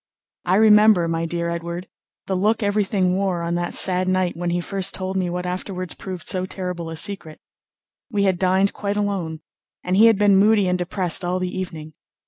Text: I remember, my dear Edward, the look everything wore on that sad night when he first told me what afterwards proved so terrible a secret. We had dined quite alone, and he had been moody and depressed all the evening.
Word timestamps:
I 0.45 0.55
remember, 0.55 1.07
my 1.07 1.27
dear 1.27 1.51
Edward, 1.51 1.87
the 2.25 2.33
look 2.33 2.63
everything 2.63 3.15
wore 3.15 3.43
on 3.43 3.53
that 3.53 3.75
sad 3.75 4.07
night 4.07 4.35
when 4.35 4.49
he 4.49 4.59
first 4.59 4.95
told 4.95 5.15
me 5.15 5.29
what 5.29 5.45
afterwards 5.45 5.93
proved 5.93 6.27
so 6.27 6.47
terrible 6.47 6.89
a 6.89 6.95
secret. 6.97 7.39
We 8.09 8.23
had 8.23 8.39
dined 8.39 8.73
quite 8.73 8.97
alone, 8.97 9.41
and 9.83 9.95
he 9.95 10.07
had 10.07 10.17
been 10.17 10.37
moody 10.37 10.67
and 10.67 10.79
depressed 10.79 11.23
all 11.23 11.37
the 11.37 11.55
evening. 11.55 11.93